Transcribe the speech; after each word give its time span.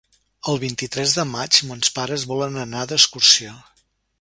El 0.53 0.55
vint-i-tres 0.63 1.13
de 1.17 1.25
maig 1.33 1.59
mons 1.73 1.93
pares 1.99 2.27
volen 2.35 2.61
anar 2.65 2.89
d'excursió. 2.93 3.55